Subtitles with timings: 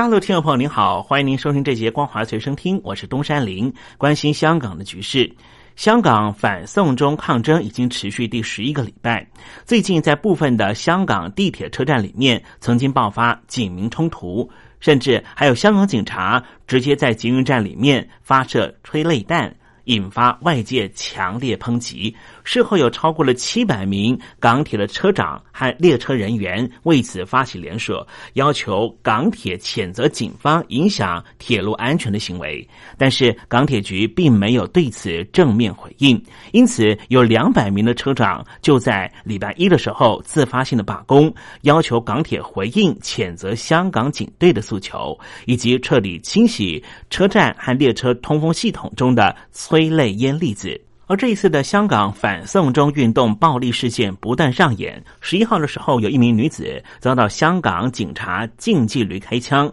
[0.00, 5.30] 大陆听众朋友您好，欢迎您收听这节光华随身听，我是东山林，关心香港的局势。
[5.76, 9.28] 香港反送中抗争已经持续第十一个礼拜，
[9.66, 14.50] 最近在部分的香港地铁车站里面曾经爆发警民冲突，
[14.80, 22.16] 甚至还有香港警察直接在捷运站里面发射催泪弹，引发外界强烈抨击。
[22.44, 27.94] 事后有超过了七百名港铁的车长和列车人员为此发起联署，
[28.34, 32.66] 要求港铁谴责警方影响铁路安全的行为。
[32.96, 50.80] 但是港铁局并没有对此正面回应，因此有两百名的车长就在礼拜一的时候自发性的罢工，要求港铁回应谴责香港警队的诉求，以及彻底清洗车站和列车通风系统中的催泪烟粒子。
[51.10, 55.02] 而这一次的香港反送中运动暴力事件不断上演。
[55.20, 59.68] 十一号的时候，有一名女子遭到香港警察近距离开枪，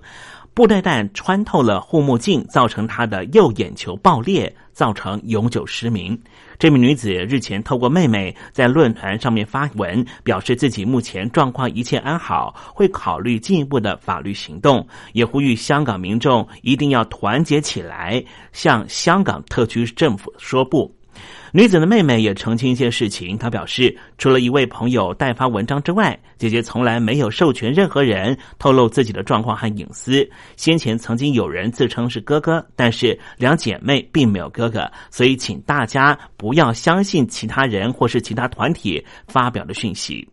[0.56, 6.20] 布袋弹穿透了护目镜，造成她的右眼球爆裂，造成永久失明。
[6.58, 20.97] 这名女子日前透过妹妹在论坛上面发文，表示自己目前状况一切安好，会考虑进一步的法律行动，也呼吁香港民众一定要团结起来，向香港特区政府说不。
[21.53, 30.30] 女子的妹妹也澄清一件事情，她表示，除了一位朋友代发文章之外，姐姐从来没有授权任何人透露自己的状况和隐私。
[30.58, 40.27] 先前曾经有人自称是哥哥，但是两姐妹并没有哥哥，所以请大家不要相信其他人或是其他团体发表的讯息。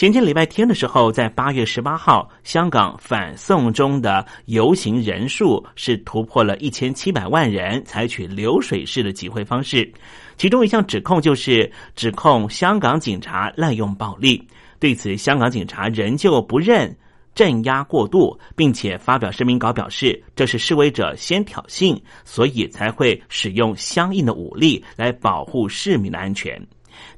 [0.00, 9.92] 前天礼拜天的时候，在八月十八号，香港反送中的游行人数是突破了一千七百万人，采取流水式的集会方式。
[10.38, 14.42] 其中一项指控就是指控香港警察滥用暴力。
[14.78, 16.96] 对此，香港警察仍旧不认
[17.34, 21.94] 镇压过度，并且发表声明稿表示，这是示威者先挑衅，
[22.24, 26.58] 所以才会使用相应的武力来保护市民的安全。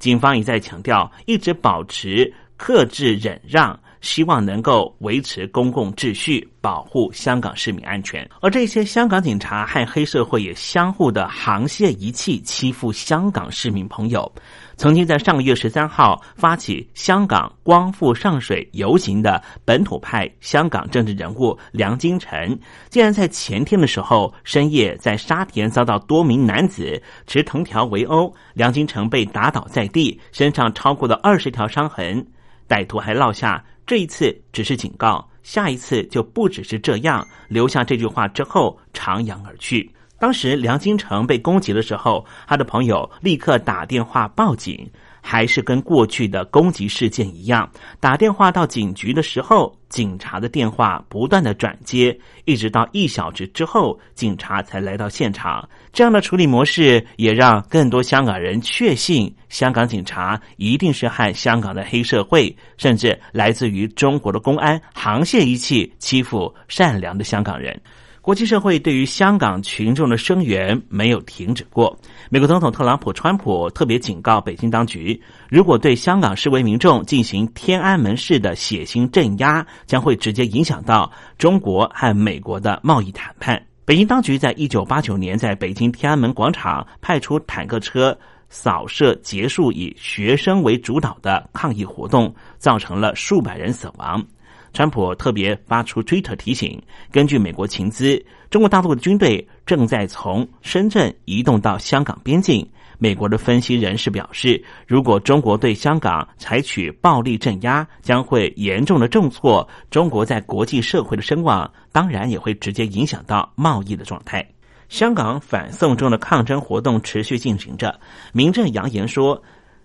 [0.00, 2.34] 警方一再强调，一直保持。
[2.62, 8.24] 克制忍让，希望能够维持公共秩序，保护香港市民安全。
[8.40, 14.32] 而这些香港警察和黑社会也相互的沆瀣一气，欺负香港市民朋友。
[14.76, 22.56] 曾经在上个月十三号发起香港光复上水游行的本土派香港政治人物梁金城，
[22.90, 32.24] 竟然在前天的时候深夜在沙田遭到多名男子持藤条围殴，梁金城被打倒在地，身上超过了二十条伤痕。
[32.72, 37.28] 歹徒还落下，这一次只是警告，下一次就不只是这样。
[37.48, 39.90] 留下这句话之后，徜徉而去。
[40.18, 44.90] 当时梁金城被攻击的时候，他的朋友立刻打电话报警。
[45.24, 55.68] 还是跟过去的攻击事件一样，打电话到警局的时候，警察的电话不断的转接，一直到一小时之后，警察才来到现场。
[55.92, 67.78] 这样的处理模式也让更多香港人确信，香港警察一定是和香港的黑社会，甚至来自于中国的公安沆瀣一气，欺负善良的香港人。
[68.22, 71.98] 国际社会对于香港群众的声援没有停止过。
[72.30, 75.20] 美国总统特朗普、川普特别警告北京当局，
[75.50, 83.62] 如果对香港示威民众进行天安门式的血腥镇压，将会直接影响到中国和美国的贸易谈判。
[83.84, 88.16] 北京当局在一九八九年在北京天安门广场派出坦克车
[88.48, 94.24] 扫射，结束以学生为主导的抗议活动，造成了数百人死亡。
[94.72, 102.66] 川普特别发出推特提醒：，根据美国情资，中国大陆的军队正在从深圳移动到香港边境。
[102.98, 114.46] 美国的分析人士表示，如果中国对香港采取暴力镇压，将会严重的重挫中国在国际社会的声望，当然也会直接影响到贸易的状态。
[114.88, 117.98] 香港反送中的抗争活动持续进行着，
[118.32, 119.42] 民政扬言说。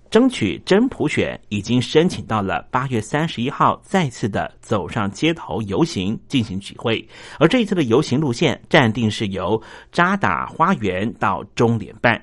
[0.10, 7.06] 争取真普选已经申请到了八月三十一号再次的走上街头游行进行集会，
[7.40, 9.62] 而这一次的游行路线暂定是由
[9.92, 12.22] 渣打花园到中联办。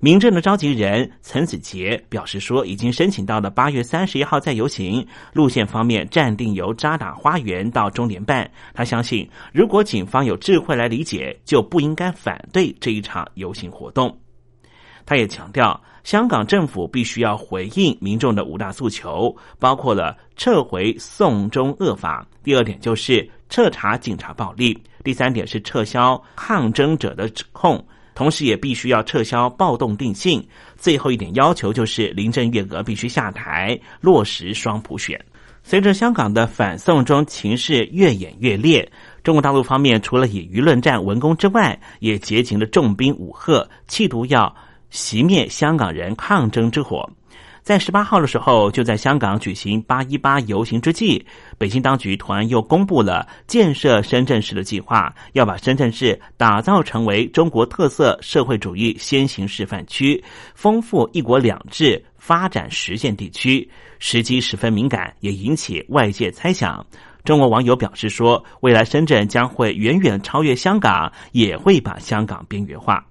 [0.00, 8.50] 民政的召集人陈子杰表示说，已经申请到了八月三十一号再游行，路线方面暂定由渣打花园到中联办。
[8.74, 14.18] 他相信，如果警方有智慧来理解，就不应该反对这一场游行活动。
[15.04, 27.84] 他也强调，香港政府必须要回应民众的五大诉求，包括了撤回送中恶法；第二点就是彻查警察暴力；第三点是撤销抗争者的指控。
[28.14, 30.46] 同时，也必须要撤销暴动定性。
[30.76, 35.18] 最后一点要求就是林郑月娥必须下台，落实双普选。
[35.62, 38.90] 随着香港的反送中情势越演越烈，
[39.22, 44.54] 中国大陆方面除了以舆论战文攻之外，也结集了重兵武赫，企图要
[44.92, 47.08] 熄灭香港人抗争之火。
[47.62, 51.24] 在十八号的时候，就在香港举行八一八游行之际，
[51.56, 60.22] 北京当局突然又公布了建设深圳市的计划，要把深圳市打造成为中国特色社会主义先行示范区，
[60.56, 63.70] 丰富一国两制发展实践地区。
[64.00, 66.84] 时机十分敏感，也引起外界猜想。
[67.22, 73.06] 中国网友表示说，未来深圳将会远远超越香港，也会把香港边缘化。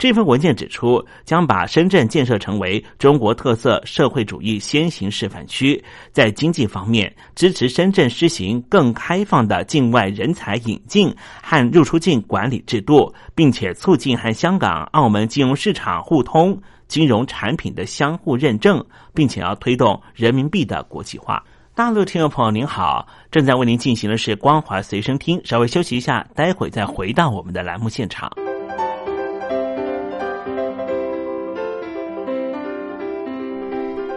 [0.00, 5.84] 这份文件指出，将把深圳建设成为中国特色社会主义先行示范区。
[6.10, 16.58] 在经济方面，支持深圳实行更开放的境外人才引进和入出境管理制度，并且促进和香港、澳门金融市场互通、
[16.88, 18.82] 金融产品的相互认证，
[19.12, 21.44] 并且要推动人民币的国际化。
[21.74, 28.32] 大陆听众朋友您好，正在为您进行的是光华随身听，稍微休息一下，待会再回到我们的栏目现场。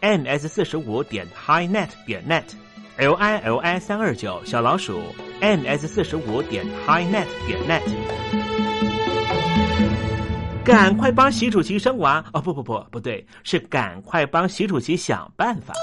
[0.00, 5.00] Ms 四十五点 highnet 点 net，l i l i 三二九小老鼠
[5.40, 7.82] ，ms 四十五点 highnet 点 net，
[10.64, 12.40] 赶快帮习主席生娃哦！
[12.40, 15.74] 不不不，不对，是赶快帮习主席想办法。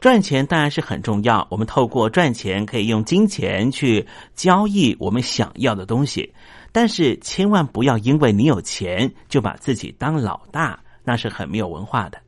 [0.00, 6.32] 赚钱当然是很重要，我们透过赚钱可以用金钱去交易我们想要的东西，
[6.72, 10.80] 但是千万不要因为你有钱就把自己当老大。
[11.04, 12.18] 那是很没有文化的。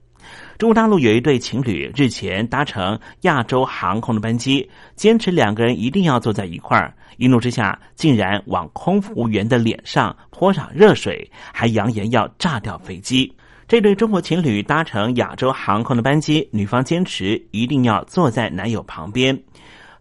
[0.57, 6.95] 中国大陆有一对情侣日前搭乘亚洲航空的班机，坚持两个人一定要坐在一块儿。
[7.17, 13.31] 一怒之下，竟然往空服务员的脸上泼上热水，还扬言要炸掉飞机。
[13.69, 19.39] 这对中国情侣搭乘亚洲航空的班机，女方坚持一定要坐在男友旁边。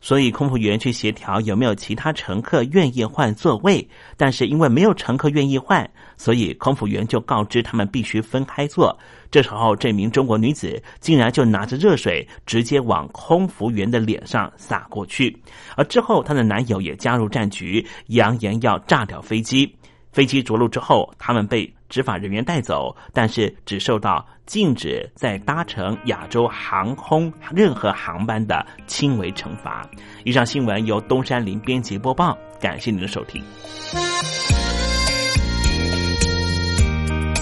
[0.01, 8.97] 所以空服员去协调有没有其他乘客愿意换座位，但是因为没有乘客愿意换，所以空服员就告知他们必须分开坐。
[9.29, 15.37] 这时候，这名中国女子竟然就拿着热水直接往空服员的脸上洒过去，
[15.77, 19.73] 而之后她的男友也加入战局，扬言要炸掉飞机。
[20.11, 29.89] 飞机着陆之后，他们被执法人员带走，但是只受到禁止再搭乘亚洲航空任何航班的轻微惩罚。
[30.25, 33.41] 以上新闻由东山林编辑播报，感谢您的收听。